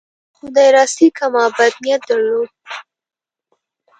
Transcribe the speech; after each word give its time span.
خدای 0.37 0.69
راستي 0.77 1.07
که 1.17 1.25
ما 1.33 1.43
بد 1.59 1.73
نیت 1.83 2.01
درلود. 2.09 2.49